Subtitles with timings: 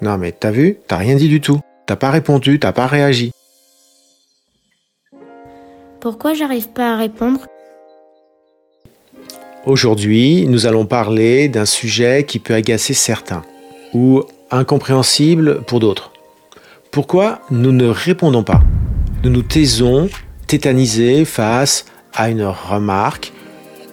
[0.00, 1.60] Non mais t'as vu T'as rien dit du tout.
[1.86, 3.32] T'as pas répondu, t'as pas réagi.
[6.00, 7.46] Pourquoi j'arrive pas à répondre?
[9.64, 13.42] Aujourd'hui, nous allons parler d'un sujet qui peut agacer certains
[13.92, 16.12] ou incompréhensible pour d'autres.
[16.90, 18.60] Pourquoi nous ne répondons pas?
[19.24, 20.08] Nous nous taisons,
[20.46, 23.32] tétanisés face à une remarque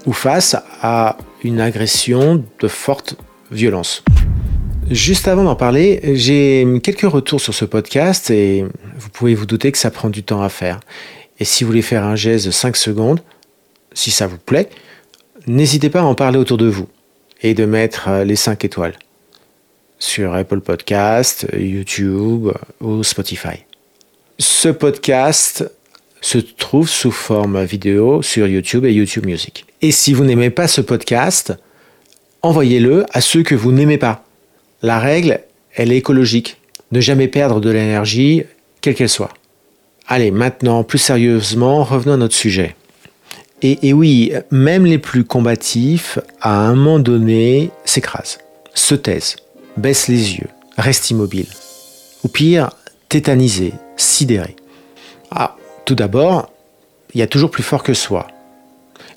[0.05, 3.15] ou face à une agression de forte
[3.51, 4.03] violence.
[4.93, 8.63] Juste avant d'en parler, j'ai quelques retours sur ce podcast et
[8.95, 10.81] vous pouvez vous douter que ça prend du temps à faire.
[11.39, 13.19] Et si vous voulez faire un geste de 5 secondes,
[13.93, 14.69] si ça vous plaît,
[15.47, 16.87] n'hésitez pas à en parler autour de vous
[17.41, 18.93] et de mettre euh, les 5 étoiles
[19.97, 22.49] sur Apple Podcast, YouTube
[22.79, 23.65] ou Spotify.
[24.37, 25.67] Ce podcast
[26.21, 29.65] se trouve sous forme vidéo sur YouTube et YouTube Music.
[29.81, 31.51] Et si vous n'aimez pas ce podcast,
[32.43, 34.23] envoyez-le à ceux que vous n'aimez pas.
[34.83, 35.39] La règle,
[35.73, 36.57] elle est écologique.
[36.91, 38.43] Ne jamais perdre de l'énergie,
[38.81, 39.33] quelle qu'elle soit.
[40.09, 42.75] Allez, maintenant, plus sérieusement, revenons à notre sujet.
[43.61, 48.39] Et, oui, même les plus combatifs, à un moment donné, s'écrasent,
[48.73, 49.37] se taisent,
[49.77, 51.47] baissent les yeux, restent immobiles.
[52.25, 52.71] Ou pire,
[53.07, 54.57] tétanisés, sidérés.
[55.31, 55.55] Ah,
[55.85, 56.49] tout d'abord,
[57.13, 58.27] il y a toujours plus fort que soi.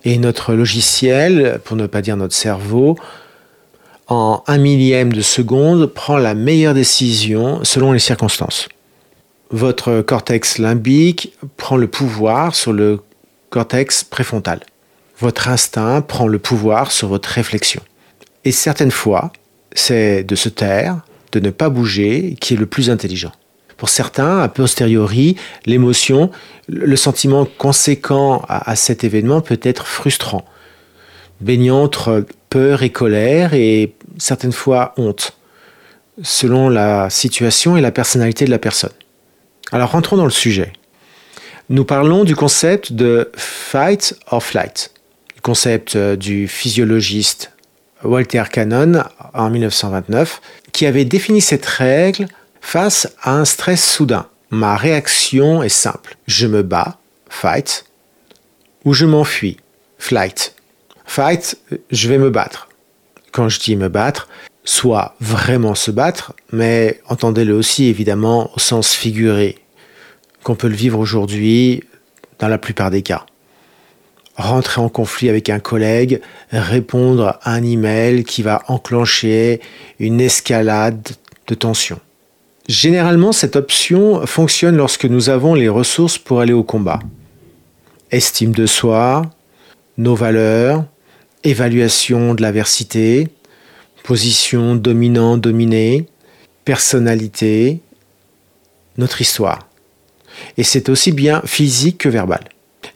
[0.05, 2.97] Et notre logiciel, pour ne pas dire notre cerveau,
[4.09, 8.69] en un millième de seconde, prend la meilleure décision selon les circonstances.
[9.51, 13.01] Votre cortex limbique prend le pouvoir sur le
[13.51, 14.61] cortex préfrontal.
[15.19, 17.81] Votre instinct prend le pouvoir sur votre réflexion.
[18.45, 19.33] Et certaines fois,
[19.73, 21.01] c'est de se taire,
[21.33, 23.33] de ne pas bouger, qui est le plus intelligent.
[23.77, 26.31] Pour certains, a posteriori, l'émotion,
[26.69, 30.45] le sentiment conséquent à, cet événement peut être frustrant,
[31.41, 35.37] baignant entre peur et colère et certaines fois honte,
[36.23, 38.93] selon la situation et la personnalité de la personne.
[39.73, 40.73] Alors rentrons dans le sujet.
[41.69, 44.93] Nous parlons du concept de fight or flight,
[45.43, 47.51] concept euh, du physiologiste
[48.05, 49.03] Walter Cannon
[49.35, 50.41] en 1929,
[50.73, 52.27] qui avait défini cette règle
[52.61, 54.27] face à un stress soudain.
[54.51, 56.17] Ma réaction est simple.
[56.27, 57.85] Je me bats, fight,
[58.85, 59.57] ou je m'enfuis,
[59.99, 60.55] flight.
[61.05, 61.59] Fight,
[61.91, 62.69] je vais me battre.
[63.37, 64.29] Quand je dis me battre,
[64.65, 69.59] soit vraiment se battre, mais entendez-le aussi évidemment au sens figuré,
[70.43, 71.85] qu'on peut le vivre aujourd'hui
[72.39, 73.27] dans la plupart des cas.
[74.39, 79.61] Rentrer en conflit avec un collègue, répondre à un email qui va enclencher
[79.99, 81.07] une escalade
[81.47, 82.01] de tension.
[82.71, 87.01] Généralement, cette option fonctionne lorsque nous avons les ressources pour aller au combat.
[88.11, 89.31] Estime de soi,
[89.99, 90.87] nos valeurs,
[91.47, 93.29] évaluation de l'aversité,
[94.03, 96.07] position dominant-dominé,
[96.65, 97.81] personnalité,
[98.99, 99.69] notre histoire.
[100.57, 102.45] Et c'est aussi bien physique que verbal.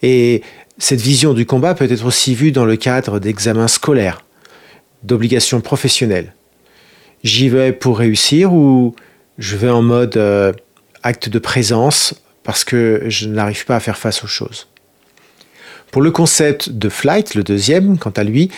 [0.03, 0.43] Et
[0.79, 4.25] cette vision du combat peut être aussi vue dans le cadre d'examens scolaires,
[5.03, 6.35] d'obligations professionnelles.
[7.23, 8.95] J'y vais pour réussir ou
[9.39, 10.53] je vais en mode euh,
[11.03, 14.70] acte de présence parce que je n'arrive pas à faire face aux choses?
[15.91, 18.51] Pour le concept de flight, le deuxième, quant à lui,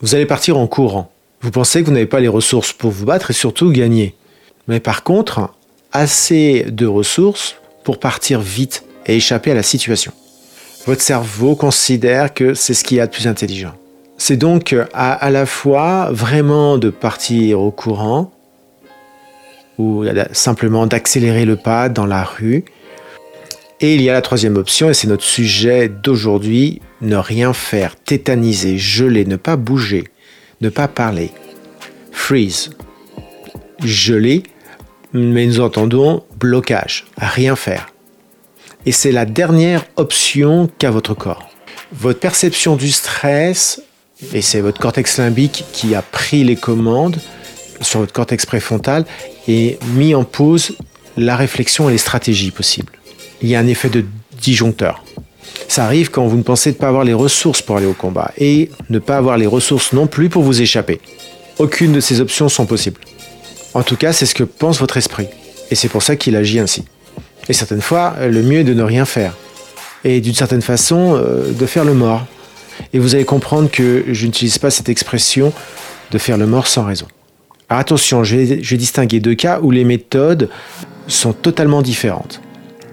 [0.00, 1.10] vous allez partir en courant.
[1.42, 4.14] Vous pensez que vous n'avez pas les ressources pour vous battre et surtout gagner.
[4.68, 5.52] Mais par contre,
[5.92, 10.12] assez de ressources pour partir vite et échapper à la situation.
[10.86, 13.74] Votre cerveau considère que c'est ce qu'il y a de plus intelligent.
[14.18, 18.32] C'est donc à, la fois vraiment de partir au courant
[19.78, 22.64] ou simplement d'accélérer le pas dans la rue.
[23.84, 27.96] Et il y a la troisième option, et c'est notre sujet d'aujourd'hui, ne rien faire,
[27.96, 30.04] tétaniser, geler, ne pas bouger,
[30.60, 31.32] ne pas parler.
[32.12, 32.70] Freeze.
[33.82, 34.44] Geler,
[35.12, 37.88] mais nous entendons blocage, rien faire.
[38.86, 41.50] Et c'est la dernière option qu'a votre corps.
[41.92, 43.82] Votre perception du stress,
[44.32, 47.18] et c'est votre cortex limbique qui a pris les commandes
[47.80, 49.04] sur votre cortex préfrontal
[49.48, 50.76] et mis en pause
[51.16, 52.92] la réflexion et les stratégies possibles.
[53.42, 54.04] Il y a un effet de
[54.40, 55.04] disjoncteur.
[55.68, 58.70] Ça arrive quand vous ne pensez pas avoir les ressources pour aller au combat et
[58.90, 61.00] ne pas avoir les ressources non plus pour vous échapper.
[61.58, 63.00] Aucune de ces options sont possibles.
[63.74, 65.28] En tout cas, c'est ce que pense votre esprit.
[65.70, 66.84] Et c'est pour ça qu'il agit ainsi.
[67.48, 69.34] Et certaines fois, le mieux est de ne rien faire.
[70.04, 72.26] Et d'une certaine façon, euh, de faire le mort.
[72.92, 75.52] Et vous allez comprendre que je n'utilise pas cette expression
[76.10, 77.06] de faire le mort sans raison.
[77.68, 80.50] Alors attention, je vais, je vais distinguer deux cas où les méthodes
[81.08, 82.40] sont totalement différentes.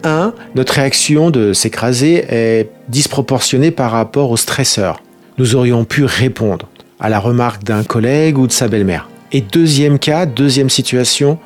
[0.04, 5.02] Un, notre réaction de s'écraser est disproportionnée par rapport au stresseur.
[5.38, 6.70] Nous aurions pu répondre
[7.00, 9.10] à la remarque d'un collègue ou de sa belle-mère.
[9.32, 11.38] Et deuxième cas, deuxième situation,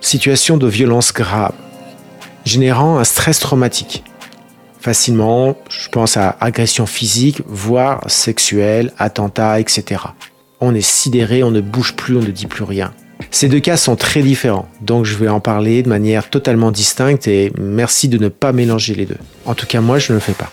[0.00, 1.54] situation de violence grave,
[2.44, 4.04] générant un stress traumatique.
[4.80, 10.02] Facilement, je pense à agression physique, voire sexuelle, attentat, etc.
[10.60, 12.92] On est sidéré, on ne bouge plus, on ne dit plus rien.
[13.30, 17.28] Ces deux cas sont très différents, donc je vais en parler de manière totalement distincte
[17.28, 19.18] et merci de ne pas mélanger les deux.
[19.44, 20.50] En tout cas, moi, je ne le fais pas.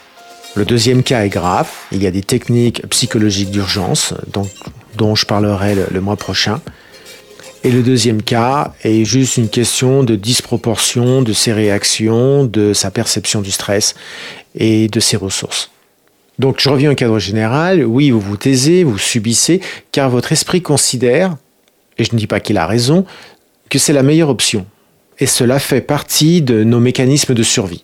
[0.55, 1.69] Le deuxième cas est grave.
[1.91, 4.13] Il y a des techniques psychologiques d'urgence
[4.97, 6.59] dont je parlerai le, mois prochain.
[7.63, 12.89] Et le deuxième cas est juste une question de disproportion de ses réactions, de sa
[12.89, 13.95] perception du stress
[14.55, 15.69] et de ses ressources.
[16.39, 17.85] Donc je reviens au cadre général.
[17.85, 19.61] Oui, vous vous taisez, vous subissez,
[19.91, 21.35] car votre esprit considère,
[21.99, 23.05] et je ne dis pas qu'il a raison,
[23.69, 24.65] que c'est la meilleure option.
[25.19, 27.83] Et cela fait partie de nos mécanismes de survie.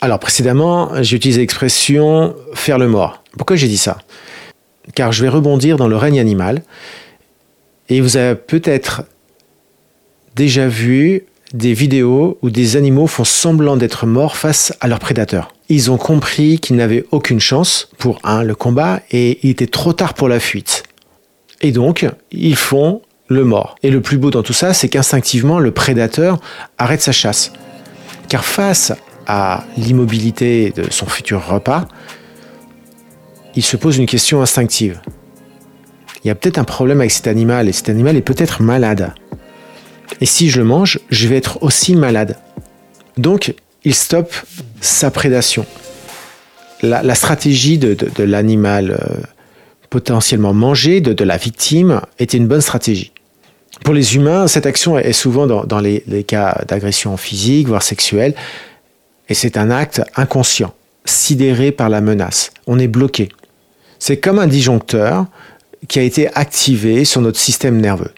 [0.00, 3.22] Alors précédemment, j'ai utilisé l'expression faire le mort.
[3.36, 3.98] Pourquoi j'ai dit ça?
[4.94, 6.62] Car je vais rebondir dans le règne animal.
[7.90, 9.02] Et vous avez peut-être
[10.34, 15.52] déjà vu des vidéos où des animaux font semblant d'être morts face à leurs prédateurs.
[15.68, 19.92] Ils ont compris qu'ils n'avaient aucune chance pour un le combat et il était trop
[19.92, 20.84] tard pour la fuite.
[21.60, 23.76] Et donc, ils font le mort.
[23.82, 26.40] Et le plus beau dans tout ça, c'est qu'instinctivement, le prédateur
[26.76, 27.52] arrête sa chasse.
[28.28, 28.92] Car face
[29.26, 31.86] à l'immobilité de son futur repas,
[33.54, 35.00] il se pose une question instinctive.
[36.22, 39.14] Il y a peut-être un problème avec cet animal et cet animal est peut-être malade.
[40.20, 42.36] Et si je le mange, je vais être aussi malade.
[43.16, 43.54] Donc,
[43.84, 44.34] il stoppe
[44.80, 45.64] sa prédation.
[46.82, 49.20] La, stratégie de, l'animal euh,
[49.88, 53.12] potentiellement mangé, de, la victime, était une bonne stratégie.
[53.84, 58.34] Pour les humains, cette action est souvent dans, les, cas d'agression physique, voire sexuelle,
[59.28, 60.74] et c'est un acte inconscient,
[61.04, 62.50] sidéré par la menace.
[62.66, 63.30] On est bloqué.
[63.98, 65.26] C'est comme un disjoncteur
[65.88, 68.12] qui a été activé sur notre système nerveux.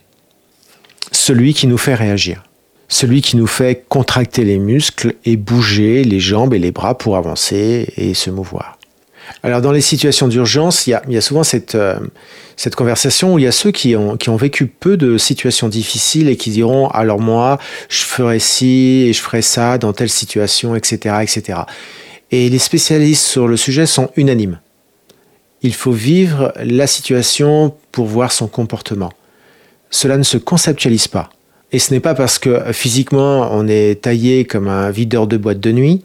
[1.13, 2.43] Celui qui nous fait réagir.
[2.89, 7.17] Celui qui nous fait contracter les muscles et bouger les jambes et les bras pour
[7.17, 8.79] avancer et se mouvoir.
[9.43, 11.99] Alors dans les situations d'urgence, il, y a, souvent cette, euh,
[12.57, 15.69] cette conversation où il y a ceux qui ont, qui ont vécu peu de situations
[15.69, 17.59] difficiles et qui diront alors moi
[17.89, 21.61] je ferai ci et je ferai ça dans telle situation, etc., etc.
[22.31, 24.61] Et les spécialistes sur le sujet sont unanimes.
[25.63, 29.13] Il faut vivre la situation pour voir son comportement.
[29.91, 31.31] Cela ne se conceptualise pas.
[31.73, 35.61] Et ce n'est pas parce que physiquement on est taillé comme un videur de boîte
[35.61, 36.05] de nuit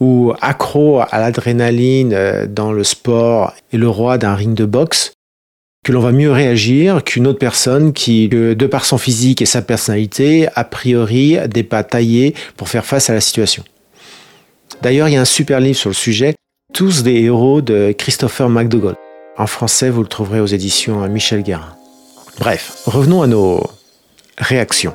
[0.00, 5.12] ou accro à l'adrénaline euh, dans le sport et le roi d'un ring de boxe,
[5.84, 9.62] que l'on va mieux réagir qu'une autre personne qui, de par son physique et sa
[9.62, 13.64] personnalité, a priori n'est pas taillée pour faire face à la situation.
[14.82, 16.34] D'ailleurs, il y a un super livre sur le sujet,
[16.74, 18.94] Tous des héros de Christopher McDougall.
[19.38, 21.74] En français, vous le trouverez aux éditions Michel Guérin.
[22.38, 23.62] Bref, revenons à nos
[24.36, 24.94] réactions.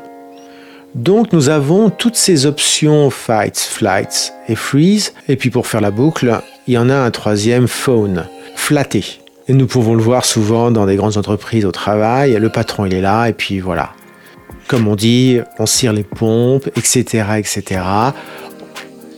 [0.96, 5.14] Donc nous avons toutes ces options fight, flight et freeze.
[5.28, 8.26] Et puis pour faire la boucle, il y en a un troisième phone,
[8.56, 9.04] flatter.
[9.48, 12.34] Et nous pouvons le voir souvent dans des grandes entreprises au travail.
[12.40, 13.94] Le patron il est là et puis voilà.
[14.68, 17.82] Comme on dit, on cire les pompes, etc., etc.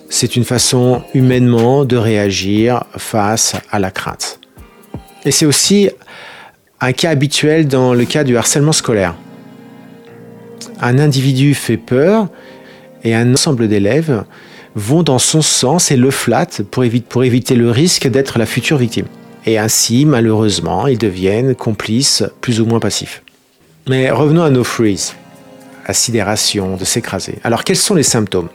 [0.10, 4.40] C'est une façon humainement de réagir face à la crainte.
[5.26, 5.90] Et c'est aussi
[6.80, 9.16] un cas habituel dans le cas du harcèlement scolaire
[10.82, 12.28] un individu fait peur
[13.04, 14.24] et un ensemble d'élèves
[14.76, 16.84] vont dans son sens et le flattent pour,
[17.24, 19.06] éviter le risque d'être la future victime.
[19.46, 23.24] Et ainsi, malheureusement, ils deviennent complices plus ou moins passifs.
[23.88, 25.14] Mais revenons à nos freeze,
[25.86, 27.38] à sidération, de s'écraser.
[27.44, 28.50] Alors quels sont les symptômes?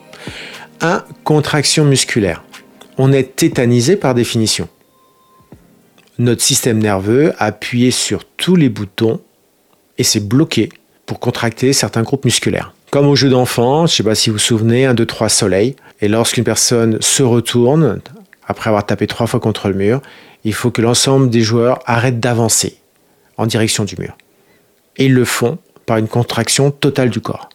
[0.81, 1.05] 1.
[1.25, 2.43] Contraction musculaire.
[2.99, 4.69] On est tétanisé par définition.
[6.19, 9.21] Notre système nerveux a appuyé sur tous les boutons
[9.97, 10.69] et c'est bloqué
[11.11, 12.73] pour contracter certains groupes musculaires.
[12.93, 15.29] Comme au jeu d'enfant, je ne sais pas si vous vous souvenez, 1, 2, 3
[15.29, 15.75] soleil.
[16.01, 18.01] Et lorsqu'une personne se retourne,
[18.47, 20.01] après avoir tapé trois fois contre le mur,
[20.45, 22.77] il faut que l'ensemble des joueurs arrêtent d'avancer
[23.39, 24.17] en direction du mur.
[24.99, 27.49] Et ils le font par une contraction totale du corps.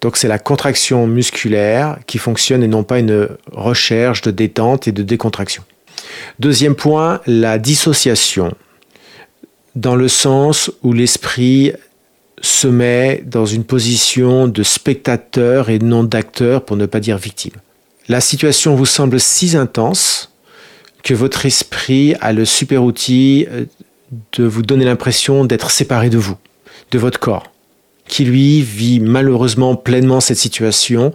[0.00, 4.92] Donc c'est la contraction musculaire qui fonctionne et non pas une recherche de détente et
[4.92, 5.64] de décontraction.
[6.38, 8.54] Deuxième point, la dissociation,
[9.74, 11.72] dans le sens où l'esprit
[12.40, 17.52] se met dans une position de spectateur et non d'acteur, pour ne pas dire victime.
[18.08, 20.32] La situation vous semble si intense
[21.04, 23.64] que votre esprit a le super outil euh,
[24.32, 26.36] de vous donner l'impression d'être séparé de vous,
[26.90, 27.52] de votre corps,
[28.08, 31.12] qui lui vit malheureusement pleinement cette situation,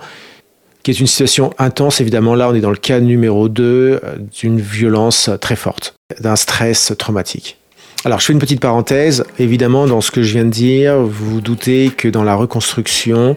[0.83, 1.99] qui est une situation intense.
[2.01, 3.99] Évidemment, là, on est dans le cas numéro 2 euh,
[4.39, 7.57] d'une violence très forte, d'un stress traumatique.
[8.05, 9.23] Alors je fais une petite parenthèse.
[9.39, 13.35] Évidemment, dans ce que je viens de dire, vous vous doutez que dans la reconstruction,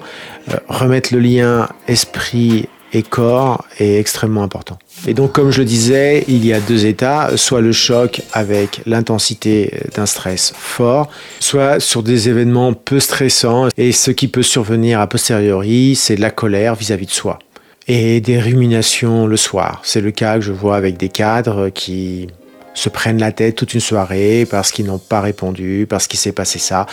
[0.50, 4.78] euh, remettre le lien esprit et corps est extrêmement important.
[5.06, 8.82] Et donc, comme je le disais, il y a deux états, soit le choc avec
[8.84, 11.08] l'intensité d'un stress fort,
[11.40, 13.68] soit sur des événements peu stressants.
[13.78, 17.38] Et ce qui peut survenir a posteriori, c'est de la colère vis-à-vis de soi.
[17.86, 19.80] Et des ruminations le soir.
[19.82, 22.28] C'est le cas que je vois avec des cadres qui
[22.78, 26.32] se prennent la tête toute une soirée parce qu'ils n'ont pas répondu, parce qu'il s'est
[26.32, 26.86] passé ça.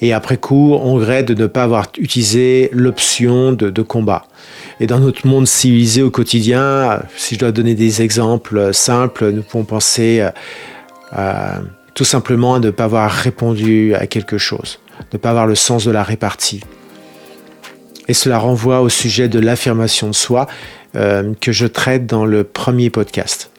[0.00, 4.26] Et après coup, on regrette de ne pas avoir utilisé l'option de, combat.
[4.80, 9.42] Et dans notre monde civilisé au quotidien, si je dois donner des exemples simples, nous
[9.42, 10.26] pouvons penser
[11.18, 11.58] euh,
[11.94, 14.78] tout simplement à ne pas avoir répondu à quelque chose,
[15.12, 16.60] ne pas avoir le sens de la répartie.
[18.08, 20.46] Et cela renvoie au sujet de l'affirmation de soi
[20.94, 23.51] euh, que je traite dans le premier podcast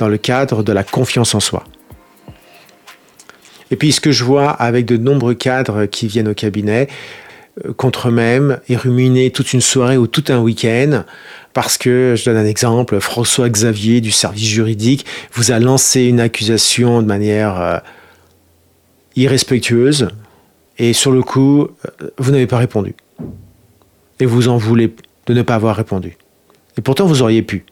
[0.00, 1.64] dans le cadre de la confiance en soi.
[3.70, 6.88] Et puis ce que je vois avec de nombreux cadres qui viennent au cabinet,
[7.64, 11.04] euh, contre eux-mêmes et ruminer toute une soirée ou tout un week-end,
[11.52, 16.20] parce que, je donne un exemple, François Xavier du service juridique vous a lancé une
[16.20, 17.78] accusation de manière euh,
[19.16, 20.08] irrespectueuse,
[20.78, 22.94] et sur le coup, euh, vous n'avez pas répondu.
[24.18, 24.94] Et vous en voulez
[25.26, 26.16] de ne pas avoir répondu.
[26.78, 27.66] Et pourtant, vous auriez pu.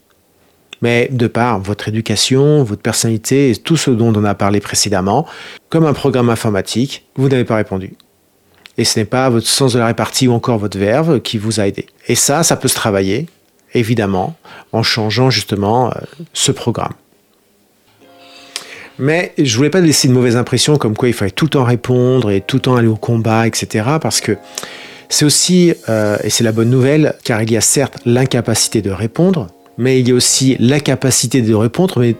[0.83, 5.27] Mais de par votre éducation, votre personnalité et tout ce dont on a parlé précédemment,
[5.71, 7.95] comme un programme informatique, vous n'avez pas répondu.
[8.77, 11.59] Et ce n'est pas votre sens de la répartie ou encore votre verve qui vous
[11.59, 11.87] a aidé.
[12.07, 13.27] Et ça, ça peut se travailler,
[13.75, 14.37] évidemment,
[14.73, 15.95] en changeant justement euh,
[16.33, 16.93] ce programme.
[19.01, 21.65] Mais je voulais pas laisser une mauvaise impression comme quoi il fallait tout le temps
[21.65, 23.85] répondre et tout le temps aller au combat, etc.
[24.01, 24.37] Parce que
[25.09, 28.91] c'est aussi, euh, et c'est la bonne nouvelle, car il y a certes l'incapacité de
[28.91, 32.17] répondre, mais il y a aussi la capacité de répondre, mais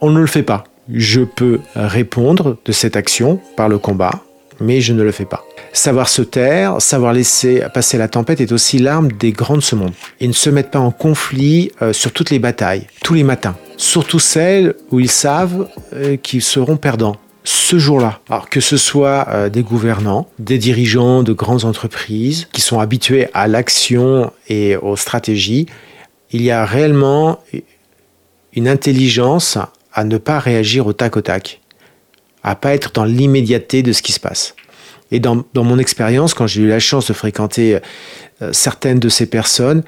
[0.00, 0.64] on ne le fait pas.
[0.92, 4.20] Je peux répondre de cette action par le combat,
[4.60, 5.44] mais je ne le fais pas.
[5.72, 9.74] Savoir se taire, savoir laisser passer la tempête est aussi l'arme des grands de ce
[9.74, 9.92] monde.
[10.20, 13.56] Ils ne se mettent pas en conflit euh, sur toutes les batailles, tous les matins.
[13.78, 18.20] Surtout celles où ils savent euh, qu'ils seront perdants ce jour-là.
[18.28, 23.28] Alors que ce soit euh, des gouvernants, des dirigeants de grandes entreprises qui sont habitués
[23.32, 25.66] à l'action et aux stratégies,
[26.32, 27.42] il y a réellement
[28.54, 29.58] une intelligence
[29.92, 31.60] à ne pas réagir au tac au tac,
[32.42, 34.54] à pas être dans l'immédiateté de ce qui se passe.
[35.10, 37.80] Et dans, mon expérience, quand j'ai eu la chance de fréquenter
[38.40, 39.82] euh, certaines de ces personnes,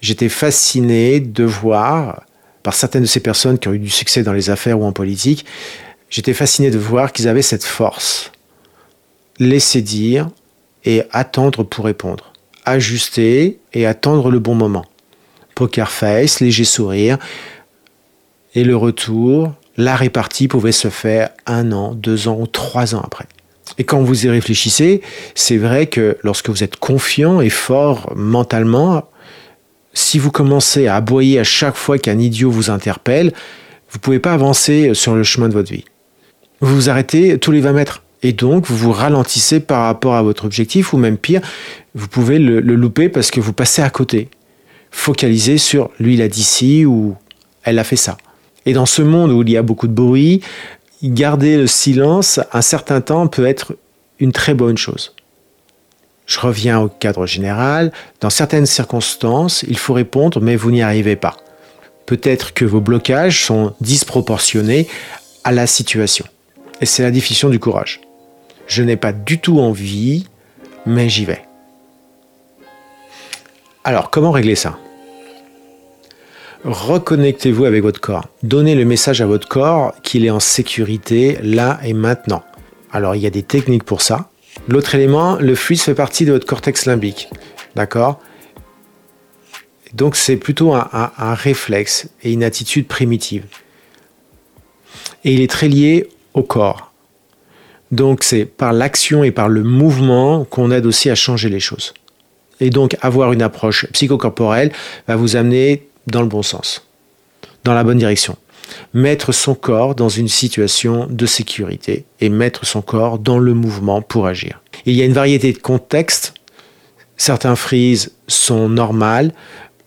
[0.00, 2.24] j'étais fasciné de voir,
[2.62, 4.92] par certaines de ces personnes qui ont eu du succès dans les affaires ou en
[4.92, 5.44] politique,
[6.08, 8.32] j'étais fasciné de voir qu'ils avaient cette force.
[9.38, 10.30] Laisser dire
[10.84, 12.32] et attendre pour répondre.
[12.64, 14.86] Ajuster et attendre le bon moment
[15.60, 17.18] poker face, léger sourire.
[18.54, 23.02] Et le retour, la répartie pouvait se faire un an, deux ans ou trois ans
[23.04, 23.26] après.
[23.76, 25.02] Et quand vous y réfléchissez,
[25.34, 29.04] c'est vrai que lorsque vous êtes confiant et fort mentalement,
[29.92, 33.26] si vous commencez à aboyer à chaque fois qu'un idiot vous interpelle,
[33.90, 35.84] vous ne pouvez pas avancer sur le chemin de votre vie.
[36.62, 38.02] Vous vous arrêtez tous les 20 mètres.
[38.22, 41.42] Et donc, vous vous ralentissez par rapport à votre objectif, ou même pire,
[41.94, 44.30] vous pouvez le, le louper parce que vous passez à côté
[44.90, 47.16] focaliser sur lui il a dit ci ou
[47.62, 48.16] elle a fait ça.
[48.66, 50.42] Et dans ce monde où il y a beaucoup de bruit,
[51.02, 53.76] garder le silence un certain temps peut être
[54.18, 55.14] une très bonne chose.
[56.26, 57.90] Je reviens au cadre général.
[58.20, 61.36] Dans certaines circonstances, il faut répondre, mais vous n'y arrivez pas.
[62.06, 64.86] Peut-être que vos blocages sont disproportionnés
[65.42, 66.24] à la situation.
[66.80, 68.00] Et c'est la définition du courage.
[68.68, 70.26] Je n'ai pas du tout envie,
[70.86, 71.42] mais j'y vais.
[73.82, 74.78] Alors, comment régler ça?
[76.64, 78.26] Reconnectez-vous avec votre corps.
[78.42, 82.44] Donnez le message à votre corps qu'il est en sécurité là et maintenant.
[82.92, 84.28] Alors, il y a des techniques pour ça.
[84.68, 87.30] L'autre élément, le fluide fait partie de votre cortex limbique.
[87.74, 88.20] D'accord?
[89.94, 93.46] Donc, c'est plutôt un, un réflexe et une attitude primitive.
[95.24, 96.92] Et il est très lié au corps.
[97.90, 101.94] Donc, c'est par l'action et par le mouvement qu'on aide aussi à changer les choses.
[102.60, 104.72] Et donc avoir une approche psychocorporelle
[105.08, 106.86] va vous amener dans le bon sens,
[107.64, 108.36] dans la bonne direction.
[108.94, 114.00] Mettre son corps dans une situation de sécurité et mettre son corps dans le mouvement
[114.02, 114.60] pour agir.
[114.86, 116.34] Il y a une variété de contextes.
[117.16, 119.32] Certains frises sont normales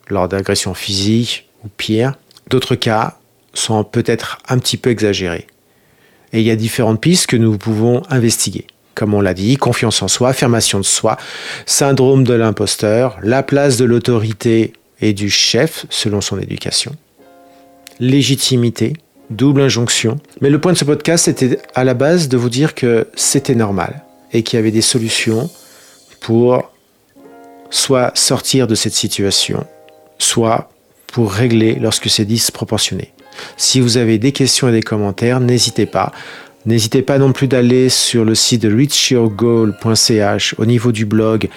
[0.10, 2.14] lors d'agressions physiques ou pire.
[2.50, 3.18] D'autres cas
[3.54, 5.48] sont peut-être un petit peu exagérés.
[6.34, 10.02] Et il y a différentes pistes que nous pouvons investiguer comme on l'a dit, confiance
[10.02, 11.18] en soi, affirmation de soi,
[11.66, 16.96] syndrome de l'imposteur, la place de l'autorité et du chef selon son éducation,
[18.00, 18.94] légitimité,
[19.30, 20.18] double injonction.
[20.42, 23.56] Mais le point de ce podcast était à la base de vous dire que c'était
[23.56, 25.50] normal et qu'il y avait des solutions
[26.22, 26.72] pour
[27.70, 29.66] soit sortir de cette situation,
[30.20, 30.70] soit
[31.08, 33.14] pour régler lorsque c'est disproportionné.
[33.58, 36.12] Si vous avez des questions et des commentaires, n'hésitez pas.
[36.66, 41.50] N'hésitez pas non plus d'aller sur le site reachyourgoal.ch au niveau du blog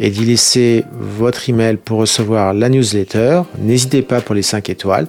[0.00, 3.42] et d'y laisser votre email pour recevoir la newsletter.
[3.58, 5.06] N'hésitez pas pour les 5 étoiles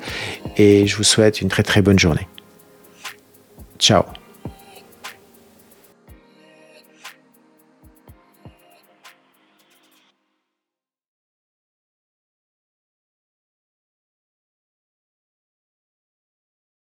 [0.57, 2.27] et je vous souhaite une très très bonne journée.
[3.79, 4.03] Ciao